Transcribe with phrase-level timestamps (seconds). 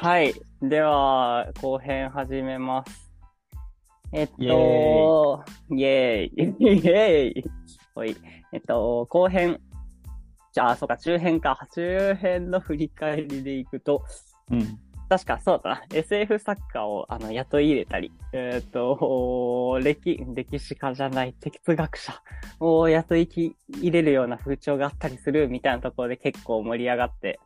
[0.00, 0.32] はい。
[0.62, 3.10] では、後編始めます。
[4.12, 6.32] えっと、イェーイ。
[6.36, 7.44] イェーイ。
[7.96, 8.16] ほい。
[8.52, 9.58] えっと、後編。
[10.52, 11.66] じゃあ、そうか、中編か。
[11.74, 14.04] 中編の振り返りでいくと、
[14.52, 14.78] うん。
[15.08, 15.82] 確かそうだな。
[15.92, 22.22] SF 作家をあの雇い入れたり、えっ、と、歴、歴史家じゃない、哲学者
[22.60, 23.28] を雇い
[23.80, 27.40] 入れるような風潮があったりするみたいなところで結構盛り上がって、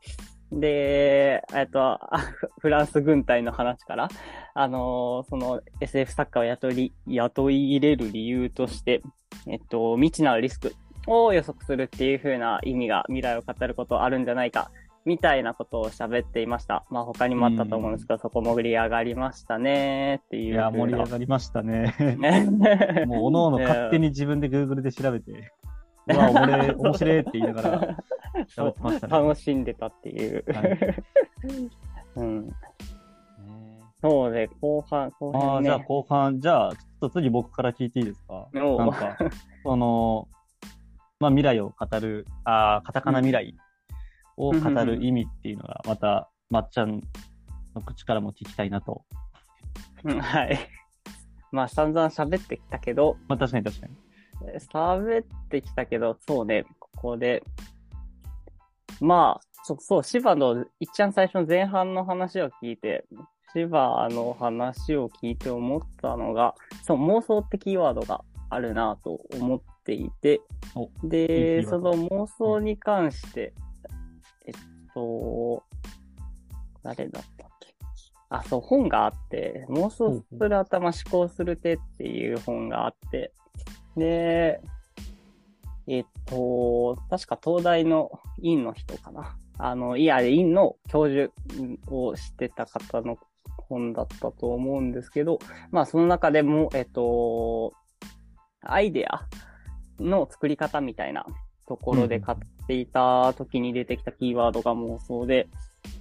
[0.52, 4.08] で、えっと、あフフランス軍隊の話から、
[4.54, 9.02] あのその SF 作家を雇い、雇い入れる理由として、
[9.46, 10.74] えっと、未知なるリスク
[11.06, 14.70] を予測するっていう風な意味が未来を語ることあるんじゃないか
[15.04, 16.84] みたいなことを喋っていました。
[16.90, 20.54] まあ他にもあったと思うんですけど、そこ盛り上がりましたねっていう。
[20.54, 21.94] いや、盛り上がりましたね。
[22.18, 22.46] ね。
[23.06, 25.71] もう、おのおの勝手に自分で Google で調べて、う
[26.06, 27.96] わ、 おもれ、面白いって言いながら
[28.48, 29.12] 喋ってましたね。
[29.12, 30.44] 楽しんでたっていう。
[30.52, 30.78] はい
[32.16, 32.46] うん。
[32.48, 32.52] ね
[34.00, 35.68] そうで、後半、後ああ、半ね。
[35.68, 38.48] じゃあ後半、じゃあ、ちょっと次僕から聞いていいですか？
[38.52, 39.16] なんか、
[39.62, 40.28] その、
[41.20, 43.54] まあ未来を語る、ああ、カタカナ未来
[44.36, 47.00] を語る意味っていうのが、また、まっちゃん
[47.74, 49.04] の口からも聞きたいなと。
[50.04, 50.58] うんはい。
[51.52, 53.94] まあ散々喋ってきたけど、まあ確かに確かに。
[54.72, 57.42] 喋ってきたけど、そうね、ここで。
[59.00, 63.04] まあ、そそう、芝の、いっちゃん最初の前半の話を聞いて、
[63.52, 70.40] 芝の話を聞いて思ったのが、そう、妄想ってキーワードがあるなと思っていて。
[70.74, 73.52] お、いいその妄想に関して、
[74.46, 74.54] えっ
[74.94, 75.62] と、
[76.82, 77.74] 誰だったっけ？
[78.30, 83.32] あ、そう、本があって、妄想する頭思考する手っていう本があって、
[83.96, 84.60] で、
[85.86, 89.36] えっと、確か東大の院の人かな。
[89.58, 91.32] あの、いや、院の教授
[91.88, 93.18] をしてた方の
[93.68, 95.38] 本だったと思うんですけど、
[95.70, 97.72] まあその中でも、えっと、
[98.62, 99.26] アイデア
[99.98, 101.26] の作り方みたいな
[101.66, 105.48] ところで買っていた時に出てきたキーワードが妄想で、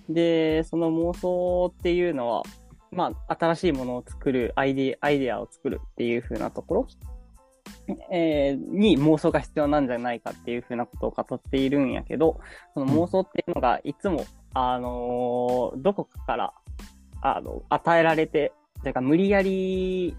[0.09, 2.43] で、その妄想っていうのは、
[2.91, 6.87] まあ、新しいものを作る、アイデア、アイデアを作るっていう風なところ、
[8.11, 12.39] えーに妄想が必要なんじゃないかっていう風なことを語っているんやけど、
[12.73, 16.53] その妄想っていうのがいつも、あのーどこかから、
[17.21, 18.53] あの、与えられて、
[18.83, 20.15] というか無理やり、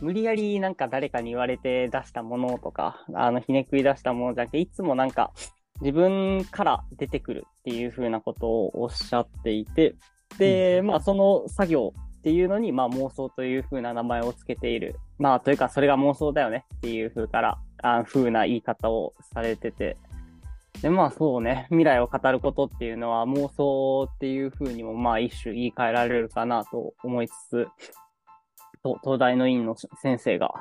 [0.00, 5.32] 無理やりなんか誰かに言われて出したものとか、あの、ひねくり出したものじゃなくて、いつもなんか
[5.80, 9.94] 自分から出てくるっていう風なことをおっしゃっていて、
[10.38, 14.96] で、まあその作業っていうのに、まあ妄想という風な名前をつけている。
[15.18, 19.96] まあというかそれが妄想だよねっていう風から、あ風な言い方をされてて。
[20.82, 27.68] で、まあそうね、未来を語ることっていうのは妄想っていう風にもまあ一種言い換えられるかなと思いつつ、
[28.82, 30.52] と東大の院の先生が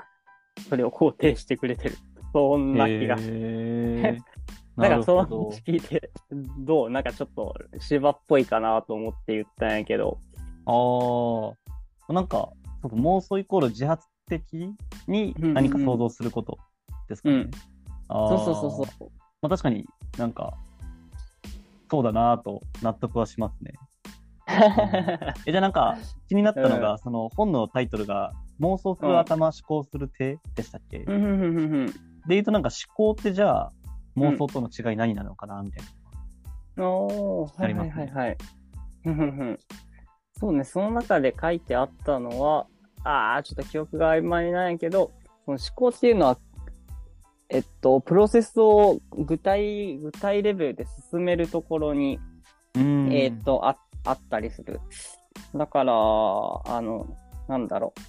[0.70, 1.96] それを肯定してくれてる。
[2.34, 3.16] そんな気が。
[3.20, 4.20] へー
[4.78, 6.12] なんかその話聞いて、
[6.60, 6.90] どう？
[6.92, 10.20] なんかちょっと芝っぽいかなと思って言ったんやけど。
[10.68, 11.54] あ
[12.10, 12.50] あ、なんか、
[12.84, 14.76] 妄想イコール自発的
[15.08, 16.58] に何か想像すること
[17.08, 17.36] ですかね。
[17.36, 17.52] うん。
[18.10, 18.38] あー。
[18.38, 19.10] そうそうそうそう。
[19.42, 19.86] まあ確かに
[20.18, 20.54] なんか、
[21.90, 23.74] そうだなぁと納得はしますね。
[25.46, 25.98] え、じゃあなんか
[26.28, 31.94] 気になったのが、うその本のタイトルが妄想する頭、思考する手でしたっけ、でうんうんうんうん。
[32.28, 33.72] 言うとなんか思考ってじゃあ
[34.18, 35.86] 妄想との違い何なのかなみたい
[36.76, 36.90] な。
[36.90, 38.38] おー、はいはいはいはい。
[40.40, 42.68] そうね、その中で書いてあったのは、
[43.04, 45.12] ああ、ちょっと記憶が曖昧なんやけど、
[45.46, 46.38] その思考っていうのは、
[47.50, 52.20] えっと、プロセスを具体、具体レベルで進めるところに、
[52.76, 54.80] うんえっ、と、あ、あったりする。
[55.56, 57.08] だから、あの、
[57.48, 58.02] なんだろう。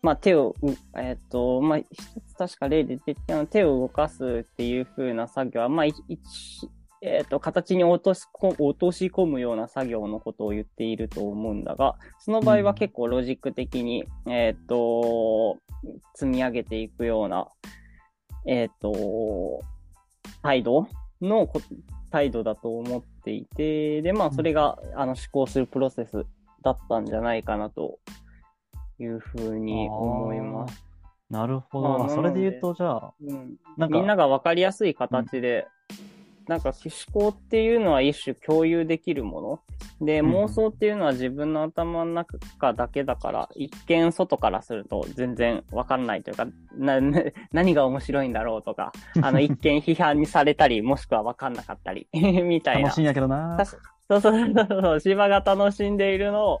[0.00, 1.86] まあ、手を、うえっ、と、まあ、一
[2.26, 15.58] つ確か例で出てきたのは手を動かすっていう風な作業は、まあ、い一、えっ、と、形に落としこ、落とし込むような作業のことを言っていると思うんだが、その場合は結構ロジック的に、えっ、と、
[16.14, 17.48] 積み上げていくような、
[18.46, 19.62] えっ、と、
[20.42, 20.88] 態度
[21.20, 21.60] のこ
[22.10, 26.24] 態度だと思っていて、で、まあ、それが、あの、思考するプロセス
[26.62, 27.98] だったんじゃないかなと
[28.98, 30.84] いうふうに思います。
[31.30, 35.66] なるほまあそれで言うなと、じゃあ、うん、なんか、みんながわかりやすい形で
[36.48, 39.60] なんか思考っていうのは一種共有できるもの。
[40.00, 46.46] で、うん妄想っていうのは自分の頭の中だけだから、一見外からすると全然わかんないというか、
[47.52, 48.92] 何が面白いんだろうとか、
[49.22, 52.98] あの、 一見批判にされたり、もしくはわかんなかったり、 みたいな楽し。
[52.98, 53.56] いんやけどな。
[53.58, 53.78] 確
[54.08, 56.60] そうそうそうそう、芝が楽しんでいるのを、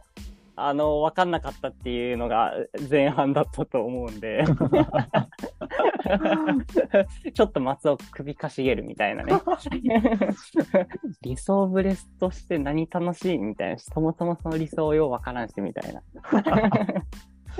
[0.66, 2.52] あの、わかんなかったっていうのが
[2.90, 4.44] 前半だったと思うんで。
[7.32, 9.40] ちょっと松尾首かしげるみたいなね。
[11.22, 13.78] 理想ブレスとして何楽しいみたいな。
[13.78, 16.02] そもそもその理想をようわからんしみたいな。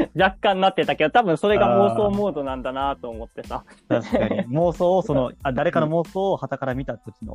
[0.15, 3.65] 若干なってたけど、多分それが妄想モードなんだなと思ってさ。
[3.89, 4.47] 確かに。
[4.49, 7.35] 妄想を、その、あ誰かの妄想を旗から見た時の、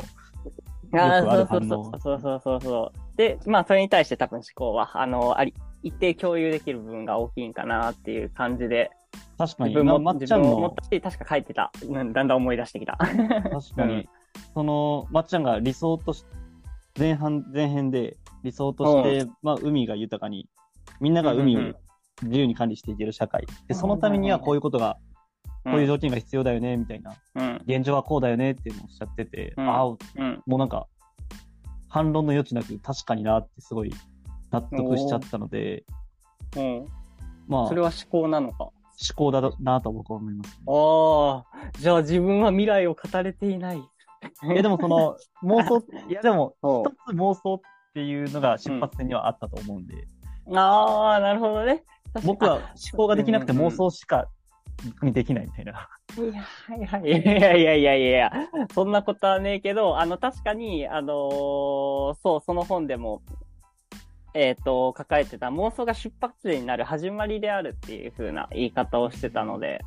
[0.93, 2.99] ああ、そうそうそうそうそうそう。
[3.15, 8.91] で、まあ、それに対して多分思考は、あの、あり、一定共有できる部分が大きいんかなっていう感じで、
[9.37, 11.71] 確かに、自分も、まっちゃんも思っ、たし、確か書いてた。
[11.87, 12.97] うん、だんだん思い出してきた。
[12.97, 14.09] 確かにうん、
[14.53, 16.25] その、まっちゃんが理想とし、
[16.97, 20.47] 前半、前編で理想として、まあ、海が豊かに、
[20.99, 21.75] みんなが海をうんうん
[22.21, 23.45] 自由に管理していける社会。
[23.67, 24.97] で、そのためにはこういうことが、
[25.63, 27.15] こういう条件が必要だよね、みたいな。
[27.35, 27.61] うん。
[27.65, 30.43] 現状はこうだよねっていうのをおっしゃってて、うんああ、うん。
[30.45, 30.87] もうなんか、
[31.93, 33.93] 反論の余地なく確かになってすごい
[34.49, 35.83] 納得しちゃったので、
[36.57, 36.87] うん。
[37.47, 38.63] まあ、それは思考なのか。
[38.63, 38.73] 思
[39.15, 40.63] 考だなと僕は思います、ね。
[40.67, 43.77] ああ、じゃあ自分は未来を語れていない。
[43.77, 43.83] い
[44.55, 47.59] や、でもその、 妄想、いや、でも、そ一つ妄想っ
[47.93, 49.95] ていうのが出発点にはあったと思うんで、
[50.47, 50.55] う。
[50.57, 51.83] ああ、なるほどね。
[52.25, 52.63] 僕は思
[52.97, 54.27] 考ができなくて妄想しか
[55.11, 55.89] できないみたいな。
[56.17, 57.09] いや、はいはい。
[57.09, 58.31] いやいやいやいやいや、
[58.73, 63.21] そんなことはねえけど、あの、確かに、あのーそう、その本でも、
[64.33, 69.81] えっ、と、書かれてた妄想が出発点になる始まりであるっていう風な言い方をしてたので、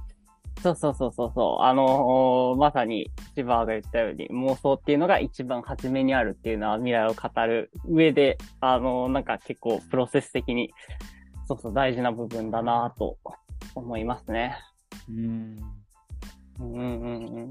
[0.62, 10.72] そうそうそうそうそう、あのーまさに、千葉が言ったように、妄想っていうのが一番初めにあるっていうのは未来を語る上で、あのーなんか結構プロセス的に、
[11.46, 13.18] そうそう大事な部分だなと
[13.74, 14.56] 思いますね。
[15.08, 15.56] うん。
[16.60, 17.50] うんうんうん。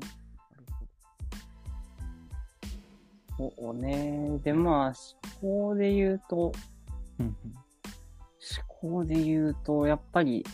[3.38, 4.40] そうね。
[4.44, 4.94] で、まあ、
[5.42, 6.52] 思考で言うと、
[7.20, 7.36] うん
[8.88, 10.46] 思考で言うと、やっぱり、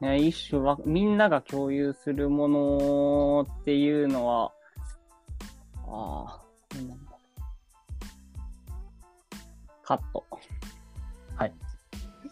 [0.00, 4.52] ね、一種は、みんなが共有するものっていうのは、
[5.86, 6.42] あ
[6.72, 6.94] あ、なんだ
[9.82, 10.24] カット。
[11.36, 11.52] はい。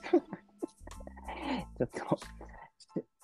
[1.79, 2.19] ちょっと、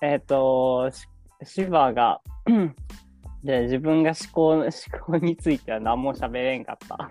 [0.03, 1.07] えっ、と、し
[1.43, 2.19] シバが、
[3.41, 4.71] で、自分が思考、 思
[5.05, 7.09] 考については何も喋れんかった。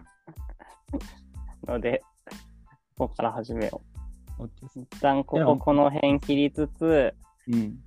[1.66, 2.02] ので、
[2.98, 3.80] ここから始めよ
[4.38, 4.44] う。
[4.78, 7.14] 一旦ここ、この辺切りつつ、
[7.48, 7.78] うん。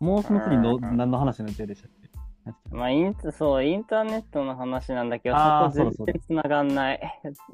[0.00, 2.76] もうその次のうん何の話の予定でしたっけ？
[2.76, 5.42] まあ、インタ、そう、インターネットの話なんだけど、そ
[5.84, 7.00] こ全然繋がんない。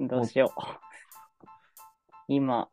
[0.00, 0.60] どうしよう。
[2.28, 2.70] 今、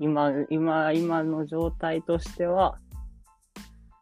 [0.00, 2.76] 今、今、今の状態としては、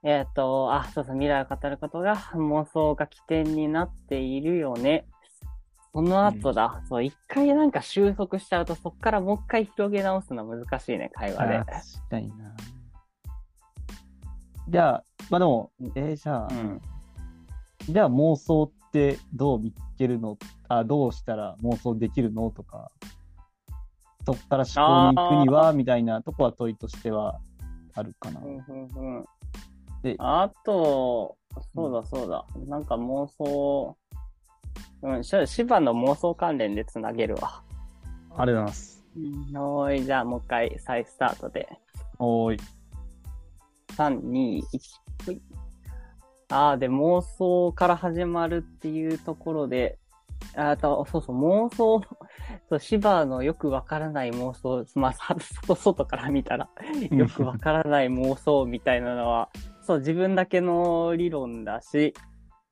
[0.05, 5.07] えっ、と、あ、そうそう、未来を語ることが妄想が起点になっているよね。
[5.93, 6.83] その後だ。
[6.89, 11.59] そう、一回なんか収束しちゃうと、そっからもう一回広げ直すのは難しいね、会話で。
[11.59, 11.69] 確
[12.11, 12.55] かにな。
[14.69, 16.81] じゃあ、まあでも、えーじゃあ、うん。
[17.81, 20.37] じゃあ妄想ってどう見つけるの？
[20.69, 22.51] あ、どうしたら妄想できるの？
[22.51, 22.93] とか、
[24.27, 27.41] そっから思考に行くには、みたいなとこは問いとしては
[27.95, 28.41] あるかな。
[28.43, 29.25] うんうんうん
[30.03, 31.37] であと、
[31.75, 32.45] そうだそうだ。
[32.67, 33.97] なんか妄想、
[35.03, 37.63] うん、し芝の妄想関連でつなげるわ。
[38.37, 39.05] ありがとうございます。
[39.55, 41.69] おーい、じゃあもう一回再スタートで。
[42.19, 42.59] おーい。
[43.97, 44.63] 3、2、1、
[45.27, 45.43] ほい。
[46.51, 49.99] ああ、で、妄想から始まるっていうところで、
[50.55, 52.01] あと、そうそう、妄想、
[52.71, 56.69] そう、芝のよくわからない妄想、まあ、さ外、外から見たら、
[57.11, 59.51] よくわからない妄想みたいなのは、
[59.89, 62.13] そう、自分だけの理論だし、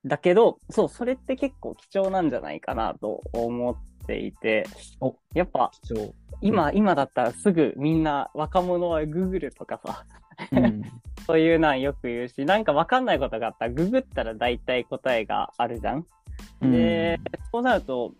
[0.05, 4.67] だけど、そう、それって結構貴重なんじゃないかなと思っていて
[5.01, 5.71] お、やっぱ。
[6.43, 10.05] 今、今だったらすぐみんな、若者は Google とかさ、
[10.53, 10.83] うん。
[11.27, 16.05] そういうなんよく言うし、なんかわかんないことがあったら、ググったら大体答えがあるじゃん。
[16.61, 17.19] で、
[17.51, 18.13] そうなると、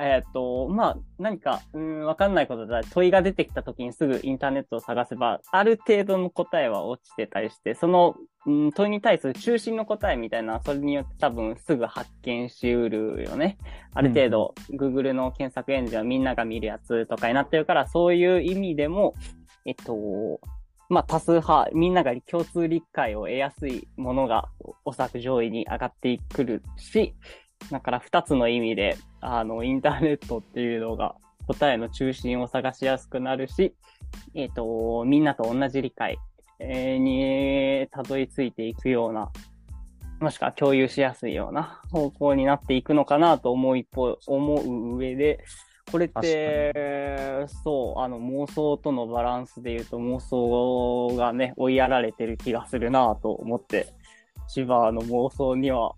[0.00, 8.14] えっ、と、まあ、何か、うん、わかんないことだ、問いが出てきた時にすぐインターネットを探せば、ある程度の答えは落ちてたりして、その、
[8.46, 13.58] うん、問いに対する中心の答えみたいな、それによって多分すぐ発見しうるよね。
[13.92, 19.14] ある程度、Google の検索エンジンはみんなが見るやつとかになってるから、そういう意味でも、
[19.66, 20.40] えっと、
[20.88, 24.48] まあ、多数派、みんなが共通理解を得やすいものが、
[24.84, 27.14] おそらく上位に上がってくるし、
[27.70, 31.14] だから2つの意味で、あの、インターネットっていうのが
[31.46, 33.74] 答えの中心を探しやすくなるし、
[34.34, 36.18] えっ、と、みんなと同じ理解
[36.60, 39.30] にたどり着いていくような、
[40.20, 45.44] もしくは共有しやすいような方向になっていくのかなと思う一方、思う上で、
[45.90, 53.88] これって、そう、あの妄想とのバランスで言うと妄想がね、追いやられてる気がするなと思って、
[54.48, 55.94] 千葉の妄想には、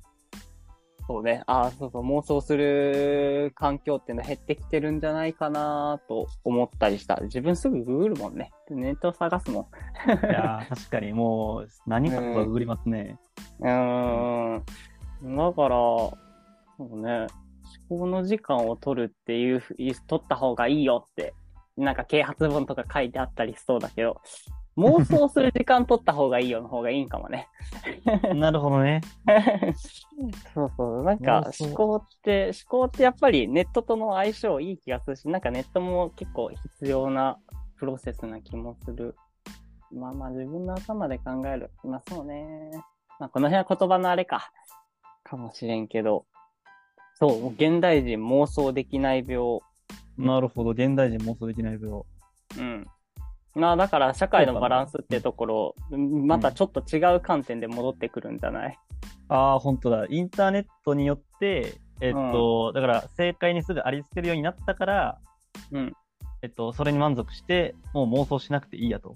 [1.10, 7.16] そうね、あーそうそう、妄想する環境っていうのは減ってきてるんじゃないかなと思ったりした。
[7.22, 8.52] 自分すぐググるもんね。
[8.70, 9.64] ネット探すもん。
[10.06, 13.18] いやー確かにもう何かとかググりますね。
[13.58, 14.64] うーん。
[15.36, 16.16] だから、そ
[16.78, 17.26] うね、
[17.88, 19.60] 思考の時間を取るっていう
[20.06, 21.34] 取った方がいいよって、
[21.76, 24.20] なんか啓発本とか書いてあったりしそうだけど、
[24.80, 27.48] 妄想する時間取った方がいいよの方がいいんかもね。
[28.34, 29.00] なるほどね。
[30.54, 31.02] そうそう。
[31.04, 37.38] なんか思考って、思考ってやっぱりネットとの相性いい気がするし、なんかネットも結構必要な
[37.76, 39.16] プロセスな気もする。
[39.92, 41.70] まあまあ自分の頭で考える。
[41.84, 42.70] まあそうね。
[43.18, 44.52] まあこの辺は言葉のあれか。
[45.24, 46.26] かもしれんけど。
[47.14, 49.60] そう、現代人妄想できない病。
[50.16, 50.70] なるほど。
[50.70, 52.02] 現代人妄想できない病。
[52.58, 52.86] うん。
[53.54, 58.78] まあだから社会のバランスってところ、またちょっと違う観点で戻ってくるんじゃない？
[59.28, 60.06] ああ、本当だ。
[60.08, 65.18] インターネットによって、えっと、だから正解にすぐありつけるようになったから、
[65.72, 65.92] うん。
[66.42, 69.14] えっと、それに満足して、もう妄想しなくていいやと、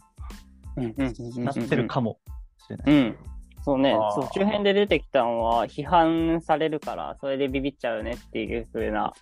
[0.77, 2.19] うんうんうんうんうんなってるかも
[2.59, 2.93] しれない。
[2.93, 3.17] うん。
[3.63, 9.15] そうねそう、周辺で出てきたのは、批判されるから、それでビビっちゃうねっていう風な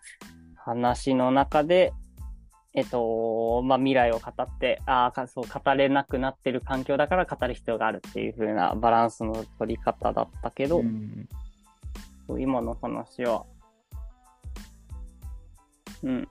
[0.57, 1.93] 話の中で、
[2.75, 11.29] えっと、まあ、未来を語って、ああ、かそう、語れなくなってる環境だから語る必要があるっていう風なバランスの取り方だったけど、うん
[12.39, 13.45] 今の話は、
[16.03, 16.29] うん。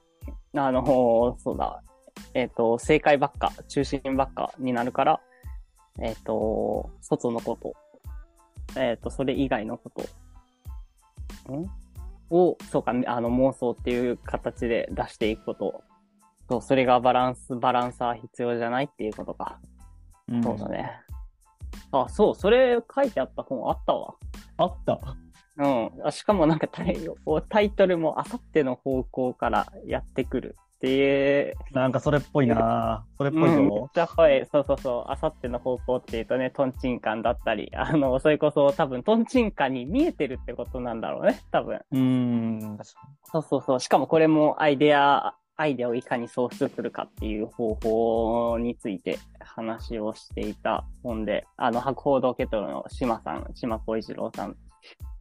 [0.55, 1.83] あの、そうだ。
[2.33, 5.21] えっ、と、正解ばっか、中心ばっかになるから、
[5.99, 7.73] えっ、と、外のこと、
[8.79, 11.69] えっ、と、それ以外のこと、ん？
[12.29, 15.83] を、そうか、あの、妄想っていう形で出していくこと。
[16.51, 19.59] そう、それがバランス、バランサー必要じゃないっていうことか。
[20.27, 20.91] うんそうだね。
[21.93, 24.15] あ、そう、それ書いてあった本あったわ。
[24.57, 24.99] あった。
[25.57, 25.91] うん。
[26.03, 26.97] あしかもなんかタイ
[27.49, 31.55] タイトルもあさっての方向からやってくるっていう。
[31.71, 33.89] なんかそれっぽいなそれっぽいうん、めっぞ。
[33.93, 34.45] ちゃ濃い。
[34.51, 35.11] そうそうそう。
[35.11, 41.41] あさっての方向っていうとね、トンチンカンだったり、あの、それこそ多分トンチンカンに見えてるってことなんだろうね。
[41.51, 41.79] 多分。
[41.91, 42.77] うーん、
[43.23, 43.79] そうそうそう。
[43.79, 54.55] しかもこれもアイデア、アイデアをいかに創出するかっていう方法について話をしていた本で、あの、博報堂ケトルの島さん、島小一郎さんに。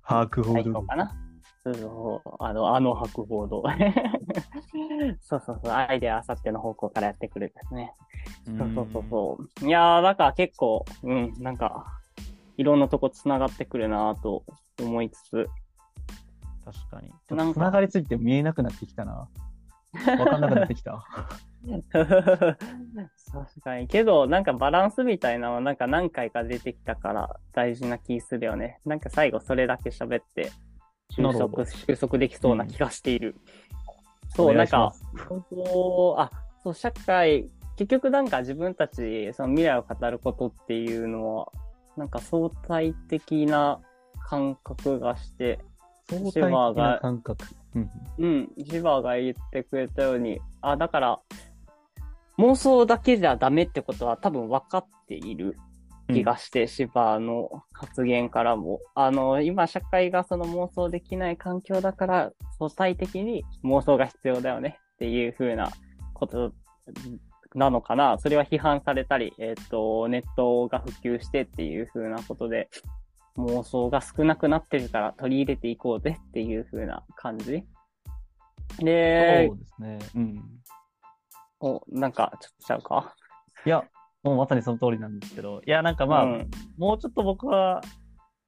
[0.03, 0.83] 白報道最高。
[0.83, 1.15] かな。
[1.63, 3.63] そうそう、あの、あの博報堂。
[5.21, 7.95] そうそうそう、アイデアあさっての方向からやってくるんですね。
[8.47, 9.67] そうそうそうそう。
[9.67, 11.85] いやー、だから結構、うん、なんか、
[12.57, 14.45] いろんなとこ繋がってくるなと
[14.81, 15.49] 思いつつ、
[16.65, 17.37] 確かに。
[17.37, 19.29] なんかつながりついて見えなくなってきたな。
[20.19, 21.05] わかんなくなってきた。
[21.93, 22.57] 確
[23.63, 23.87] かに。
[23.87, 28.81] けど、なんかバランスみたいなのはなんか何回か出てきたから大事な気するよね。
[28.85, 30.51] なんか最後それだけ喋って
[31.11, 33.37] 収束、収束できそうな気がしている。
[34.35, 36.31] そう、お願いしまなんかす、本当、あ、
[36.63, 41.53] そう、社会、結局なんか自分たち、その未来を語ることっていうのは、
[41.97, 43.81] なんか相対的な
[44.29, 45.59] 感覚がして、
[46.09, 46.43] 相対的
[46.77, 47.45] な感覚。
[47.75, 51.21] うんうん、ジバーが言ってくれたように、あ、だから、
[52.39, 55.57] 妄想だけじゃダメってことは多分分かっている
[56.09, 58.81] 気がして、シバーの発言からも。
[58.95, 65.71] あの、今社会がその妄想できない環境だから、相対的に妄想が必要だよねっていう風な
[66.15, 66.53] こと
[67.55, 68.19] なのかな。
[68.19, 72.69] それは批判されたり、えっ、と、ネットが普及してっていう風なことで、
[73.41, 77.65] 妄想が少なくなってるから取り入れていこうぜっていう風な感じ。
[78.79, 79.99] でそう、ですね。
[80.15, 80.43] うん。
[81.61, 83.15] お、なんか、ちょっとちゃうか？
[83.67, 83.85] いや、
[84.23, 87.83] もうまさにその通りなんですけど、いや、なんかまあ、うんもうちょっと僕は、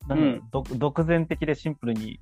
[0.08, 2.20] なんううん独独善的でシンプルに、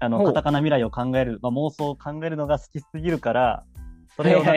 [0.00, 3.64] あの、カタカナ未来を考える、まあ、妄想を考えるのが好きすぎるから、
[4.16, 4.52] それをな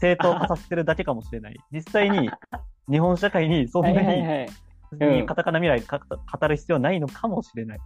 [0.00, 1.56] 正当化させてるだけかもしれない。
[1.72, 2.30] 実際に、
[2.90, 4.48] 日本社会にそんなに、はい。
[4.92, 7.78] にカタカナ未来か語る必要ないのかもしれない。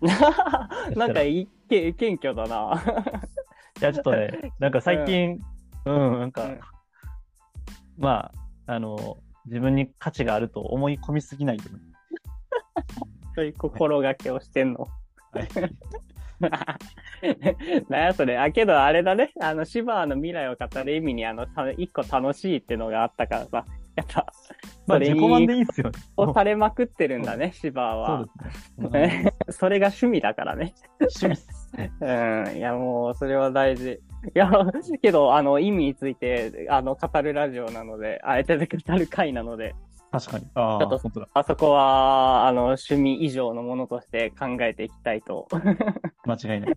[0.96, 2.82] なんかいけ謙虚だな。
[3.80, 5.40] いや、ちょっとね、なんか最近、
[5.84, 6.60] うん、なんか、うん
[7.98, 8.30] ま
[8.66, 11.58] あ、あの、自分に価値があると思い込みすぎない
[13.34, 14.86] そういう心がけをしてんの。
[15.32, 15.48] はい。
[17.88, 18.36] なんやそれ。
[18.38, 19.32] あ、けどあれだね。
[19.40, 23.64] あの、シバーの未来を語る意味に、あの、た一個楽しいっていうのがあったからさ。
[23.96, 24.26] やっぱ、
[24.86, 25.98] まあ、それに自己満でいいっすよね。
[26.16, 29.00] 押されまくってるんだね、シバーそうは。
[29.02, 29.34] ですね。
[29.50, 30.74] それが趣味だからね。
[31.00, 31.72] うん趣味っす。
[32.00, 32.58] うん。
[32.58, 33.92] いや、もう、それは大事。
[33.92, 33.98] い
[34.34, 34.50] や、
[35.02, 39.74] けど、あの、意味について、あの、語るラジオなので、あえてで語る回なので、
[40.12, 40.46] 確かに。
[40.54, 41.28] ああ、ちょっと本当だ。
[41.34, 45.48] あそこは、あの、趣味以上のものとして考えていきたいと。
[46.24, 46.76] 間違いない。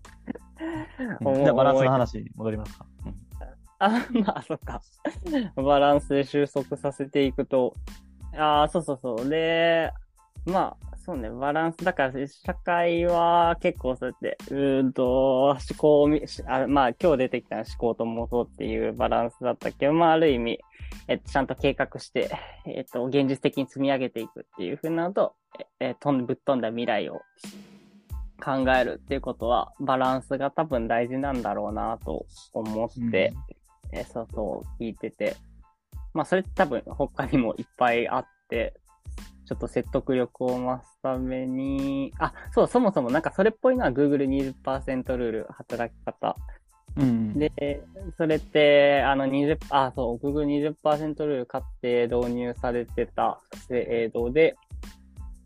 [1.44, 2.86] じゃあ、バランスの話に戻りますか。
[3.06, 3.14] うん
[3.80, 4.80] あ、まあ、そっか。
[5.56, 7.74] バランスで収束させていくと、
[8.36, 9.28] ああ、そうそうそう。
[9.28, 9.90] で、
[10.44, 20.60] まあ、そうね、バランス、だから、社会は結構そうやって、うんと、思考をみあ、まあ、今日出てきた思考と妄想っていうバランスだったけど、まあ、ある意味、
[21.08, 22.30] えっと、ちゃんと計画して、
[22.66, 25.34] えっと、現実的に積み上げていくっていうふうなのと、
[25.80, 27.22] え、え飛んぶっ飛んだ未来を
[28.42, 33.32] 考えるっていうことは、バランスが多分大事なんだろうなと思って、
[33.92, 35.36] えーそうそう、聞いてて。
[36.12, 38.74] まあ、それって多分他にもいっぱいあって、
[39.46, 46.36] ちょっと説得力を増すために、あ、そう、そもそもなんかそれっぽいのは Google20% ルール、働き方。
[46.96, 47.38] うん。
[47.38, 47.82] で、
[48.16, 54.56] それって、あの20、あ、そう、Google20% ルール買って導入されてた制度で、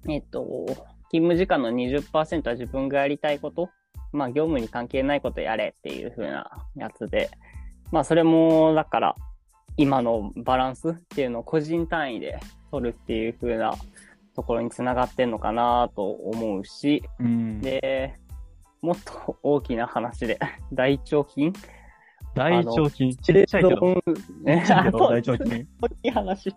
[0.09, 0.67] えっと、
[1.11, 3.71] 勤務時間の20%は自分がやりたいこと、
[4.13, 7.31] まあ業務に関係ないことやれっていう風なやつで、
[7.91, 9.14] まあそれも、だから、
[9.76, 12.38] 今のバランスっていうのを個人単位で
[12.71, 13.75] 取るっていう風な
[14.37, 17.61] ところにつながってんのかなと思うし、うん。
[17.61, 18.14] で、
[18.83, 20.38] もっと大きな話で、
[20.73, 21.53] 大腸筋
[22.35, 23.17] 大腸筋。
[23.17, 23.95] ちっちゃいけど。
[23.95, 25.67] ちっね、 大腸筋。
[25.81, 26.53] 大きい話、違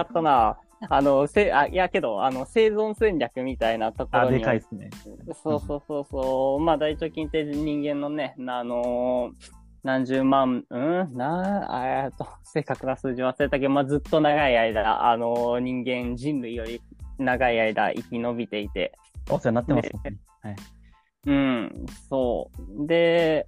[0.00, 0.58] ったな。
[0.88, 4.38] あの、せ、あ、いやけど、あの、生存戦略みたいなとこあ、ろに。
[4.38, 4.90] でかいっすね。
[5.34, 6.60] そうそうそうそう。
[6.60, 11.16] まあ、大腸筋って人間のね、あのー何十万、うん？
[11.16, 16.82] なあ、えっと、正確な数字忘れたけど、まあ、ずっと長い間、あのー人間、人類より
[17.18, 18.92] 長い間生き延びていて、
[19.30, 20.16] お世話になってますね。
[20.42, 20.56] はい。
[21.26, 22.86] うん、そう。
[22.86, 23.46] で、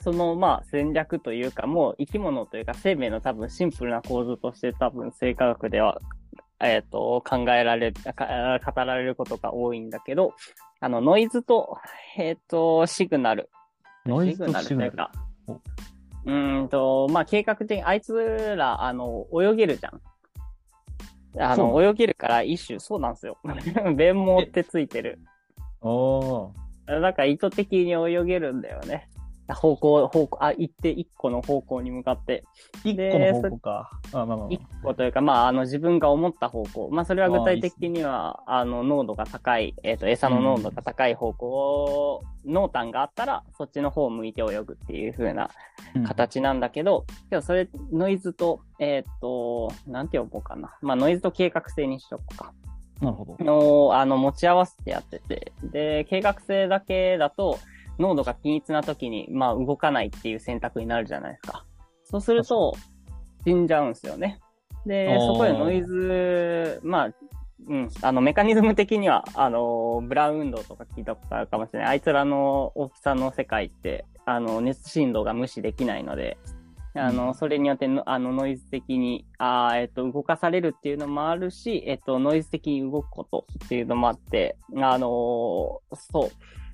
[0.00, 5.98] その、まあ、戦略というか、もう生き物というか、生命の多分シンプルな構図として多分、生化学では、
[6.60, 10.34] えっ、と、考えられ、か語られることが多いんだけど、
[10.80, 11.76] あの、ノイズと、
[12.18, 13.50] えっ、と、シグナル。
[14.06, 14.96] ノイズとシグナル
[16.24, 16.32] う。
[16.32, 20.00] んと、まあ、計画的に、あいつら、あの、泳げるじゃん。
[21.38, 23.38] あの、そ泳げるから一種、そうなんですよ。
[23.96, 25.18] 弁毛ってついてる。
[25.80, 27.00] おー。
[27.00, 29.08] だから意図的に泳げるんだよね。
[29.48, 32.44] 方向、方向、あ、行って一個の方向に向かって。
[32.84, 33.90] 一個の方向か。
[34.12, 36.88] あ、まあまあま一個というか、まあ、あの、自分が思った方向。
[36.90, 45.50] まあ、それは具体的には、あの、濃度が高い、えっ、と、餌の濃度が高い方向、濃淡があったら、そっちの方を向いて泳ぐっていう風な
[46.04, 46.08] あ。
[46.08, 50.76] 形なんだけど、けどそれ、ノイズと、えっ、と、なんて呼ぼうかな。
[50.80, 52.52] まあ、ノイズと計画性にしとこうか。
[53.00, 53.36] なるほど。
[53.44, 57.58] の、あの、持ち合わせてやってて、で、計画性だけだと、
[58.02, 61.64] 濃度が均一な時に、まあ、動かないっていう選択になるじゃないですか。
[62.04, 62.74] そうすると、
[63.44, 64.40] 死んじゃうんですよね。
[64.84, 67.10] で、そこでノイズ、まあ、
[67.68, 71.88] うん、あの、メカニズム的には、あの、ブラウン運動とか聞いたことあるかもしれない。
[71.90, 76.38] あいつらの大きさの世界って、あの、熱振動が無視できないので、
[76.94, 86.30] あの、うんそれによっての、あの、ノイズ的に、あーえっと、動かされるっていうのもあるし、えっと、ノイズ的に動くことっていうのもあって、あのそう、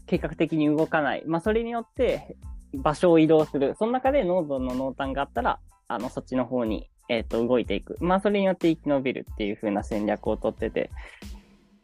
[0.08, 1.22] 計画的に動かない。
[1.26, 2.36] まあ、それによって、
[2.74, 3.74] 場所を移動する。
[3.78, 7.96] その中で濃度の濃淡があったら、あの、そっちの方に、えっと、動いていく。
[8.00, 10.90] まあ、それによって生き延びるっていう風な戦略をとってて。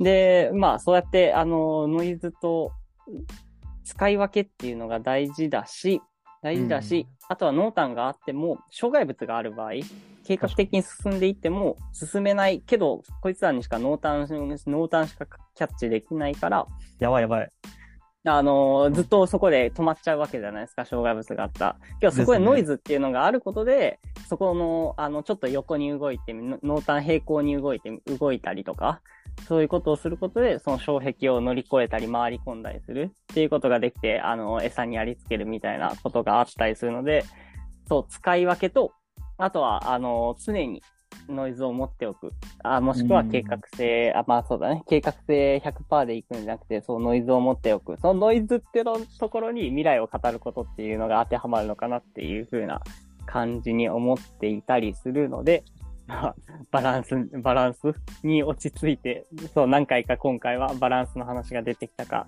[0.01, 2.73] で、まあ、そうやって、あの、ノイズと
[3.85, 6.03] 使い分けっていうのが大事だし、
[6.43, 9.73] 大事だし、あとは濃淡があっても、障害物がある場合、
[10.27, 16.67] 計画的に進んでいっても進めないけど、こいつらにしか濃淡、濃淡しかキャッチできないから、
[16.99, 17.49] やばいやばい。
[18.27, 21.77] あのずっとそこで止まっちゃうわけじゃないですか、障害物があった。
[22.01, 29.03] けどそこでノイズっていうのがあることで、そこの、あの、ちょっと横に動いて、濃淡平行に動いて、動いたりとか、
[29.47, 37.25] そういうことをすることで、その障壁を乗り越えたり回り込んだりするっていうことができて、あの、餌にありつけるみたいなことがあったりするので、
[37.87, 38.93] そう、使い分けと、
[39.37, 40.83] あとは、あの、常に
[41.29, 42.33] ノイズを持っておく。
[42.63, 44.83] あもしくは計画性、あ、まあそうだね。
[44.89, 47.97] 計画性100%でいくんじゃなくて、そう、ノイズを持っておく。
[48.01, 52.81] そのノイズってのところに未来を語ることっていうのが当てはまるのかなっていう風な
[53.27, 55.65] 感じに思っていたりするので、
[56.07, 56.35] ま あ
[56.71, 62.27] バランス、バランスに落ち着いて、そう、何回か今回はバランスの話が出てきたか、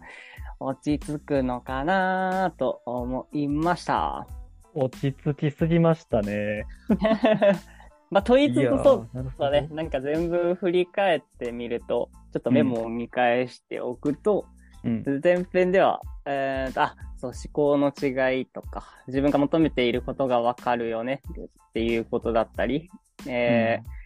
[0.59, 4.27] 落ち着くのかなと思いました。
[4.75, 6.65] 落ち着きすぎましたね。
[8.11, 8.69] まあ、問いつつそう。
[8.69, 9.31] なるほど。
[9.37, 14.47] そうね、なんか全部振り返ってみると、ちょっとメモを見返しておくと、
[14.85, 15.21] うん。
[15.23, 22.91] 前編では、えーと、あ、そう、思考の違いとか、自分が求めていることがわかるよねっていうことだったり、
[23.27, 23.97] えー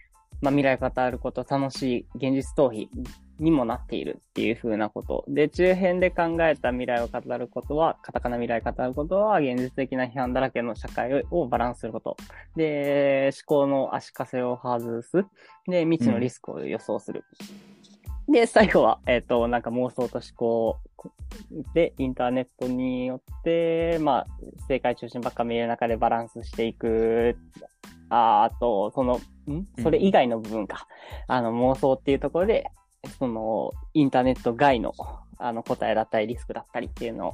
[0.41, 2.87] まあ、未来を語ること、楽しい現実逃避
[3.41, 5.25] にもなっているっていう風なこと。
[5.27, 12.15] で、中編で考えた未来を語ることは、カタカナ未来を語ることは、現実的な批判だらけの社会をバランスすること。
[12.55, 15.25] で、思考の足かせを外す。
[15.67, 17.25] で、未知のリスクを予想する。
[18.29, 20.77] で、最後は、えっ、と、なんか妄想と思考
[21.73, 24.27] で、インターネットによって、まあ、
[24.67, 27.35] 正解中心ばっか見える中でバランスしていく。
[28.09, 29.65] ああと、その、ん？
[29.81, 30.85] それ以外の部分か。
[31.27, 32.69] あの、妄想っていうところで、
[33.17, 34.93] その、インターネット外の、
[35.37, 37.33] あの、答えだったり、リスクだったりっていうのを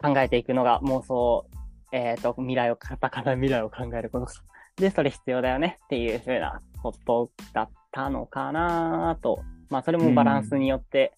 [0.00, 1.46] 考えていくのが妄想、
[1.92, 4.26] えっ、と、未来を、カタカナ未来を考えること。
[4.76, 9.42] で、それ必要だよねっていう風なことだったのかなと。
[9.68, 11.12] まあ、それもバランスによって、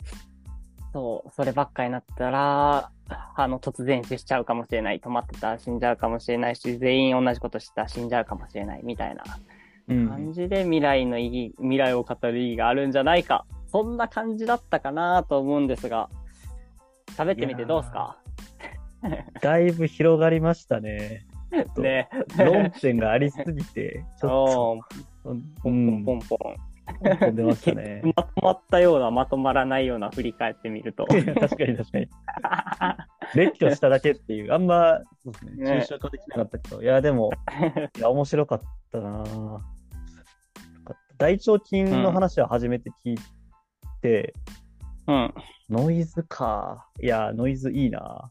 [0.92, 2.90] そう、そればっかりになったら、
[3.36, 5.00] あの、突然死しちゃうかもしれない。
[5.00, 13.46] 止まってたら死んじゃうかもしれないし、全員同じことしたら死んじゃうかもしれないみたいなうん感じで未来の意義、未来を語る意義があるんじゃないか。
[13.66, 16.08] そんな感じだったかなと思うんですが、
[17.16, 18.18] 喋ってみてどうですか？
[19.40, 21.26] だいぶ広がりましたね。
[21.74, 22.08] と ね。
[22.38, 24.78] 論点がありすぎて、 ちょ
[25.24, 26.56] っと、うポンん、ポンポンポン。
[27.46, 28.02] ましたね。
[28.16, 31.06] まとまったような、まとまらないような振り返ってみると。
[31.06, 32.08] 確かに確かに。
[33.34, 37.30] 列挙しただけっていう、あんま、そうですね、ね抽象化できなかったけど、いや、でも、
[37.96, 38.60] いや、面白かっ
[38.92, 39.60] たなぁよ
[40.84, 43.18] かった大腸筋の話は初めて聞い
[44.02, 44.34] て、
[45.06, 45.34] うん。
[45.70, 46.86] ノイズか。
[47.00, 48.30] いや、ノイズいいな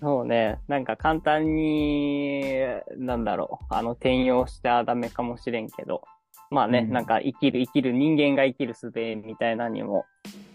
[0.00, 0.60] そうね。
[0.68, 2.60] なんか簡単に、
[2.96, 3.64] なんだろう。
[3.70, 6.02] あの、転用してはダメかもしれんけど。
[6.50, 8.92] まあね、うんなんか生きる、生きる、人間が生きる術
[9.24, 10.04] みたいなのにも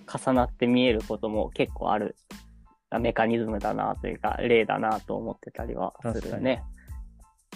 [0.07, 2.15] 重なって見えることも結構ある
[2.99, 6.63] メカニズムだなというか、例だなと思ってたりはするよね。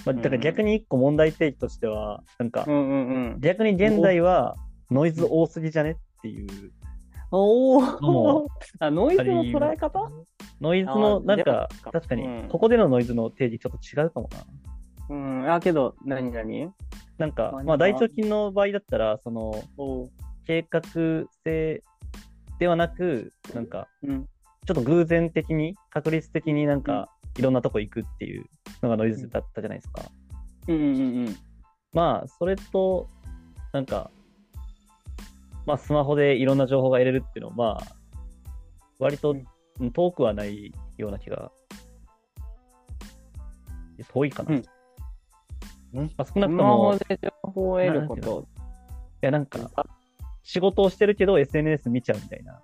[0.05, 2.65] まあ、だから逆に一個問題提起としては、なんか。
[3.39, 4.55] 逆に現代は
[4.91, 5.91] ノイズ多すぎじゃね？
[5.91, 6.71] っていう。
[7.31, 8.47] おもお
[8.79, 10.11] あ、ノイズの捉え方？
[10.61, 14.29] ノイズの、なんか確かにうん、ここでのノイズの定義ちょっと違うかも
[15.09, 15.15] な。
[15.15, 15.53] うん。
[15.53, 16.71] あ、けど、何何
[17.17, 19.53] なんかまあ、まあ、大腸筋の場合だったら、その、
[20.45, 20.81] 計画
[21.43, 21.81] 性
[22.59, 24.25] ではなく、なんか、うん。
[24.65, 28.45] ちょっと偶然的に、確率的になんか、いろんなとこ行くっていう
[28.83, 30.03] のがノイズだったじゃないですか。
[30.67, 31.37] うんうんうん
[31.93, 33.07] まあ、それと、
[33.71, 34.09] なんか、
[35.65, 37.95] まあ、スマホでいろんんな情報が得れるっていうのは、まあ、
[38.99, 39.35] 割と
[39.79, 41.51] うん遠くはないような気が。
[44.11, 44.55] 遠いかな。
[44.55, 44.63] うん
[45.93, 46.11] まうん。
[46.17, 48.47] あ、少スなくとマホも、いで情報を得ること。
[49.21, 49.71] や、なんか、
[50.43, 52.61] 仕事をしてるけど SNS 見ちゃうみたいな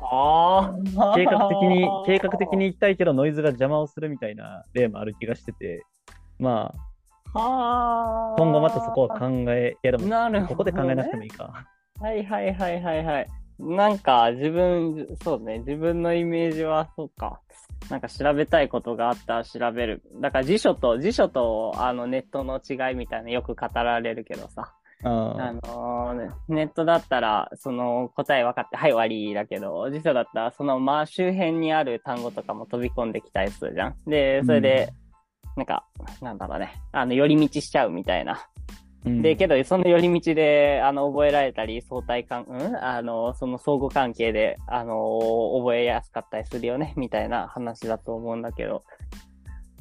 [0.00, 1.14] ああ。
[1.14, 5.84] 計画的に、 計画的に行きたいけどノイズが邪魔をするみたいな例もある気がしてて、
[6.38, 6.72] ま
[7.32, 8.36] あ、はあ。
[8.36, 10.48] 今後またそこは考え、いやでも、なるほど、ね。
[10.48, 11.66] ここで考えなくてもいいか。
[12.00, 13.28] はいはいはいはいはい。
[13.58, 17.40] なんか自分、そうね、自分のイメージはそうか。
[17.90, 20.02] なんか調べたいことがあったら調べる。
[20.20, 24.74] だから辞書と、辞書とあのネットの違いみたいなよく語られるけどさ。
[25.02, 33.96] ああのーねネットだったら、その答え分かって、はい終わりだけど、辞書だったら、そのまあ周辺にある単語とかも飛び込んできたりするじゃん。
[34.06, 34.92] で、それで、
[35.56, 35.84] なんか、
[36.20, 38.46] なんだろうね、あの、寄り道しちゃうみたいな。
[39.04, 39.22] うん。
[39.22, 42.76] で、けど、その寄り道で、あの、覚えられたり、相対関、うん？
[42.76, 45.20] あの、その相互関係で、あの、
[45.58, 48.82] 覚えやすかったりするよね、みたいな話だと思うんだけど、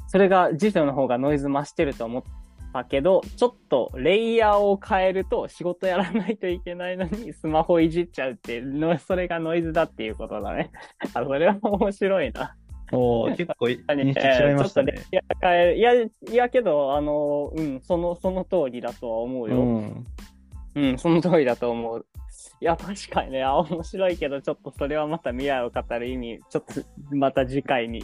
[0.08, 2.24] それが辞書の方がノイズ増してると思っ
[2.74, 10.72] たけど、ちょっとレイヤーを変えると仕事やらないといけないのに、スマホいじっちゃうっての、それがノイズだっていうことだね。
[11.14, 12.56] あ、それは面白いな。
[12.92, 15.02] おー結構い何認識違いましたねちょっ。
[15.02, 15.78] とレイヤー変える。
[15.78, 19.56] いや、いやけど、あの、うん、その、その通りだとは思うよ。
[19.56, 20.06] うん。
[20.76, 22.06] うん、その通りだと思う。
[22.62, 26.82] いや、確かにね、あ、面白いけど、ちょっとそれはまた未来を語る意味、ちょっと、
[27.16, 28.04] また次回に。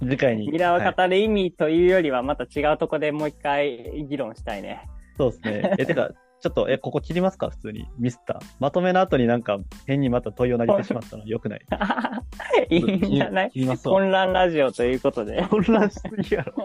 [0.00, 0.44] 次回に。
[0.46, 4.88] 未来をはい語る意味というよりは、また違うとこでもう一回議論したいね。
[5.16, 5.74] そうですね。
[5.78, 7.50] え、てか、ちょっと、え、ここ切りますか？
[7.50, 7.86] 普通に。
[7.98, 8.34] ミスった。
[8.34, 11.60] ままとめの後になんか変にまた問いを投げてしまったの良くない。
[12.70, 13.52] いいんじゃない？
[13.84, 15.42] 混乱ラジオということで。
[15.48, 16.54] 混乱しすぎやろ。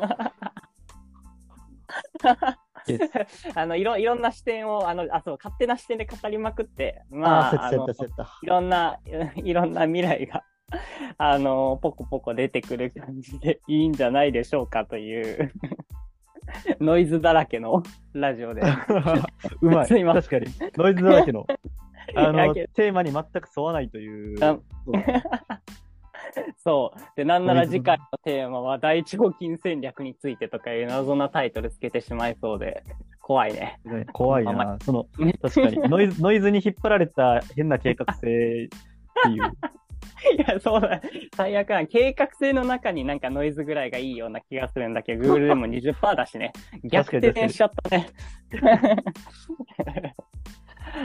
[3.56, 7.72] あのいろいろんな視点をあのあそう勝手な視点で語りまくってあまああ。
[7.74, 9.00] いろんな
[9.36, 10.44] いろんな未来が
[11.18, 15.52] あのポコポコ出てくる感じでいいんじゃないでしょうかという
[16.80, 18.62] ノイズだらけのラジオで。
[19.62, 19.86] うまい。
[19.88, 20.46] すいま確かに。
[20.78, 21.46] ノイズだらけの。
[22.16, 24.44] あの、けテーマに全く沿わないという。
[24.44, 24.60] あ
[26.64, 27.00] そう。
[27.16, 32.84] で、なんなら次回のテーマは大腸筋戦略についてとかいう謎なタイトルつけてしまいそうで、
[33.22, 33.80] 怖いね。
[33.86, 34.78] ね怖いまあな。
[34.82, 35.78] そのね、確かに。
[35.90, 39.52] ノイズ、ノイズに引っ張られた変な計画性っていう。
[40.38, 41.02] いや、そうだ。
[41.36, 41.86] 最悪な。
[41.86, 46.54] 計画性の中になんかノイズぐらいがいいような気がするんだけど、Google でも20%だしね。
[46.84, 48.08] 逆転しちゃったね。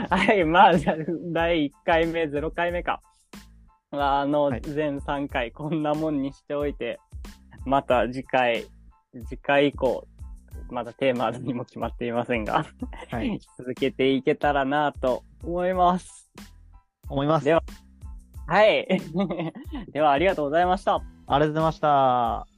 [0.09, 0.95] はい、まあ、じゃあ
[1.33, 3.01] 第1回目、0回目か。
[3.91, 6.99] あの、はい全3回こんなもんにしておいて、
[7.65, 8.65] また次回、
[9.27, 10.07] 次回以降、
[10.69, 12.65] まだテーマにも決まっていませんが、
[13.09, 13.39] はい。
[13.57, 16.31] 続けていけたらなと思います。
[17.09, 17.45] 思います。
[17.45, 17.61] では
[18.51, 18.85] はい。
[19.93, 20.95] では、ありがとうございました。
[20.95, 21.01] あ
[21.39, 22.50] りがとうございました。